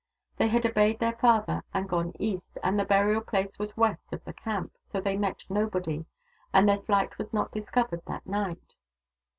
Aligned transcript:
They 0.37 0.47
had 0.47 0.65
obeyed 0.65 0.97
their 0.97 1.15
father 1.15 1.63
and 1.75 1.87
gone 1.87 2.13
east, 2.17 2.57
and 2.63 2.79
the 2.79 2.83
burial 2.85 3.21
place 3.21 3.59
was 3.59 3.77
west 3.77 4.11
of 4.11 4.23
the 4.23 4.33
camp, 4.33 4.71
so 4.83 4.99
they 4.99 5.15
met 5.15 5.43
nobody, 5.47 6.07
and 6.51 6.67
their 6.67 6.81
flight 6.81 7.19
was 7.19 7.31
not 7.33 7.51
discovered 7.51 8.01
that 8.07 8.25
night. 8.25 8.73